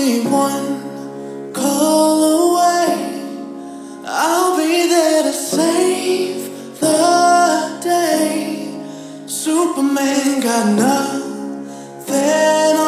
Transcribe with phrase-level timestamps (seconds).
[0.00, 2.96] only one call away.
[4.06, 6.48] I'll be there to save
[6.80, 8.70] the day.
[9.26, 12.16] Superman got nothing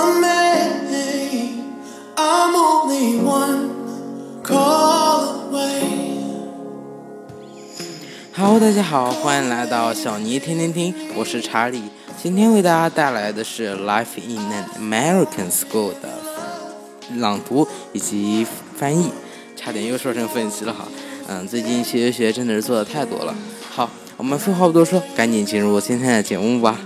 [0.00, 1.62] on me.
[2.16, 5.82] I'm only one call away.
[8.34, 11.82] Hello，大家好，欢迎来到小尼天天听，我是查理。
[12.20, 16.08] 今天为大家带来的是《Life in an American School》的
[17.17, 18.45] 朗读以及
[18.77, 19.09] 翻译，
[19.55, 20.87] 差点又说成分析了哈。
[21.27, 23.35] 嗯，最近学学学真的是做的太多了。
[23.69, 26.79] 好，我们废话不多说，赶紧进入今天的节目吧。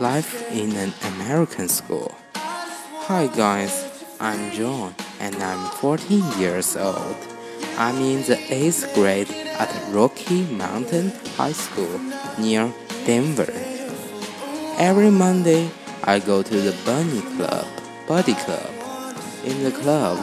[0.00, 2.16] Life in an American School.
[3.04, 3.84] Hi guys,
[4.18, 7.16] I'm John and I'm 14 years old.
[7.76, 9.28] I'm in the 8th grade
[9.60, 12.00] at Rocky Mountain High School
[12.38, 12.72] near
[13.04, 13.52] Denver.
[14.80, 15.70] Every Monday,
[16.04, 17.66] I go to the Bunny Club,
[18.08, 18.72] Buddy Club.
[19.44, 20.16] In the club,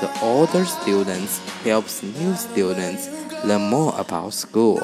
[0.00, 3.10] the older students helps new students
[3.42, 4.80] learn more about school.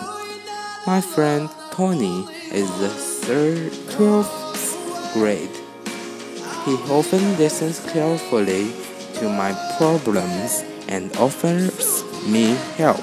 [0.89, 5.51] My friend Tony is the third, 12th grade.
[6.65, 8.73] He often listens carefully
[9.15, 13.01] to my problems and offers me help.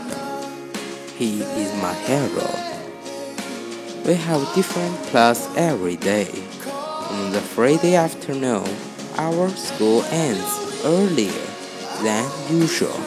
[1.15, 2.49] He is my hero.
[4.05, 6.29] We have different class every day.
[7.09, 8.67] On the Friday afternoon,
[9.17, 11.47] our school ends earlier
[12.03, 12.99] than usual.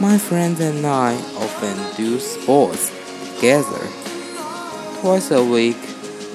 [0.00, 2.92] My friends and I often do sports
[3.34, 4.03] together.
[5.04, 5.76] Twice a week,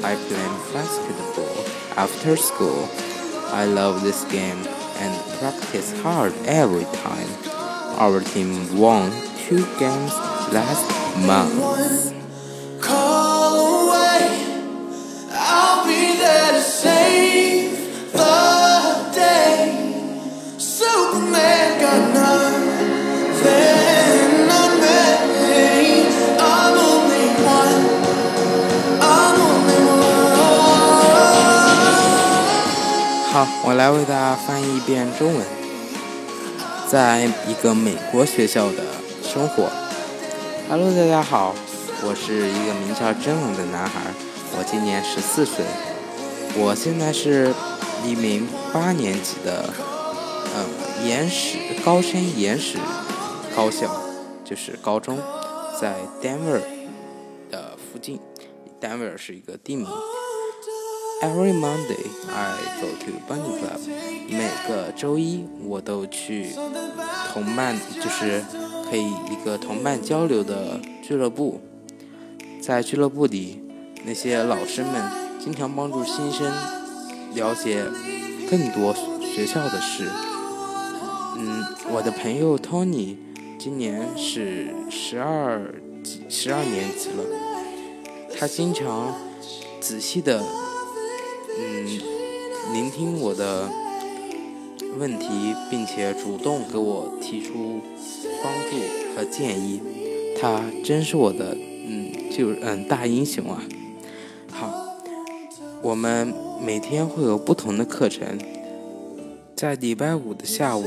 [0.04, 1.66] I play basketball
[1.98, 2.88] after school.
[3.48, 4.60] I love this game
[4.98, 7.28] and practice hard every time.
[7.98, 9.10] Our team won
[9.48, 10.14] two games
[10.54, 10.86] last
[11.26, 12.19] month.
[33.40, 35.46] 好，我来为大家翻译一遍中文。
[36.90, 38.84] 在一个美国学校的
[39.24, 39.70] 生活。
[40.68, 41.56] Hello，大家好，
[42.04, 44.02] 我是一个名叫真冷的男孩，
[44.58, 45.64] 我今年十四岁，
[46.58, 47.54] 我现在是
[48.06, 49.74] 一名八年级的，
[50.54, 52.78] 呃，延史高山延史
[53.56, 53.90] 高校，
[54.44, 55.18] 就是高中，
[55.80, 56.60] 在 Denver
[57.50, 58.20] 的附近
[58.82, 59.88] ，Denver 是一个地名。
[61.22, 63.80] Every Monday I go to Bunny Club。
[64.30, 66.48] 每个周一我都去
[67.34, 68.42] 同伴，就是
[68.90, 71.60] 可以一个同伴交流的俱乐部。
[72.62, 73.62] 在俱乐部里，
[74.06, 75.12] 那些老师们
[75.44, 76.50] 经常帮助新生
[77.34, 77.84] 了解
[78.50, 80.10] 更多学校的事。
[81.38, 83.18] 嗯，我的朋友 Tony
[83.58, 85.62] 今年是十二
[86.30, 87.26] 十二年级了，
[88.40, 89.14] 他经常
[89.82, 90.42] 仔细的。
[91.62, 92.00] 嗯，
[92.74, 93.70] 聆听我的
[94.98, 97.82] 问题，并且主动给我提出
[98.42, 98.78] 帮助
[99.14, 99.82] 和建议，
[100.40, 103.62] 他真是我的嗯，就嗯大英雄啊！
[104.54, 104.72] 好，
[105.82, 108.40] 我们每天会有不同的课程，
[109.54, 110.86] 在礼拜五的下午，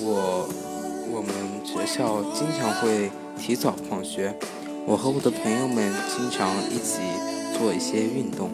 [0.00, 0.48] 我
[1.12, 1.30] 我们
[1.64, 4.34] 学校经常会提早放学，
[4.86, 6.98] 我和我的朋友们经常一起
[7.56, 8.50] 做一些运动。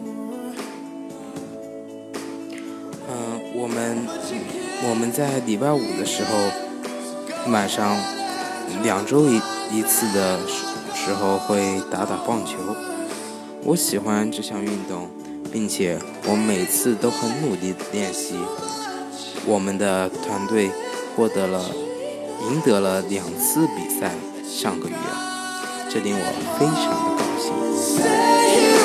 [3.65, 3.97] 我们
[4.87, 7.97] 我们在礼拜五的时候晚上
[8.83, 9.41] 两周一
[9.71, 12.57] 一次的时时候会打打棒球。
[13.63, 15.09] 我喜欢这项运动，
[15.51, 18.35] 并且我每次都很努力地练习。
[19.47, 20.69] 我们的团队
[21.15, 21.65] 获得了
[22.51, 24.11] 赢得了两次比赛，
[24.47, 24.95] 上个月，
[25.89, 26.25] 这令我
[26.59, 27.23] 非常的高
[28.79, 28.84] 兴。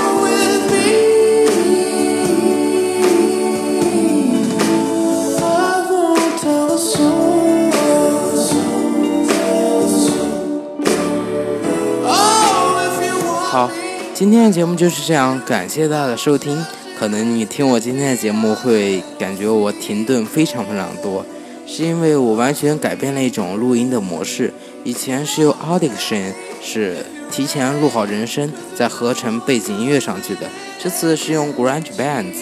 [14.20, 16.62] 今天的节目就是这样，感谢大家的收听。
[16.98, 21.24] 可能你听我今天的节目会感觉我停顿非常非常多，
[21.66, 24.52] 是因为我完全改变了一种录音的模式。
[24.84, 26.98] 以前是用 Audition，是
[27.30, 30.42] 提前录好人声，再合成背景音乐上去的。
[30.78, 32.34] 这次是用 GarageBand，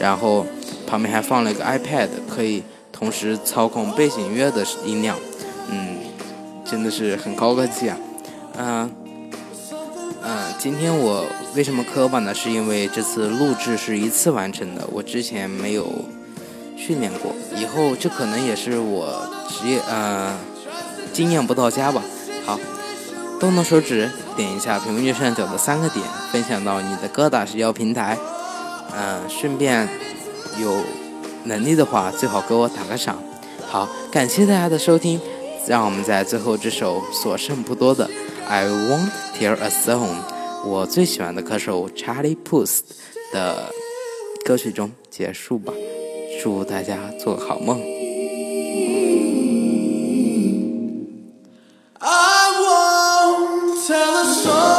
[0.00, 0.46] 然后
[0.86, 5.18] 旁边还放了一个 iPad，可以同时操控背景音乐的音量。
[5.70, 5.98] 嗯，
[6.64, 7.98] 真的是很高科技啊。
[8.58, 8.90] 嗯、
[10.28, 11.24] 嗯，今天我
[11.54, 12.34] 为什么磕巴呢？
[12.34, 15.86] 是因为这次录制是一次完成的，我之前没有
[16.76, 20.36] 训练过，以后这可能也是我职业呃
[21.12, 22.02] 经验不到家吧。
[22.44, 22.58] 好，
[23.38, 28.18] 动动手指点一下屏幕右上角的三个点，分享到你的各大社交平台。
[28.98, 29.88] 嗯、顺便
[30.60, 30.82] 有
[31.44, 33.16] 能力的话，最好给我打个赏。
[33.68, 35.20] 好，感谢大家的收听，
[35.68, 38.08] 让我们在最后这首所剩不多的
[38.48, 40.22] 《I Want Tear a Song》，
[40.66, 42.80] 我最喜欢的歌手 Charlie Puth
[43.34, 43.70] 的
[44.46, 45.74] 歌曲中结束吧。
[46.42, 47.78] 祝大家做个好梦。
[52.00, 54.75] I won't tell a soul.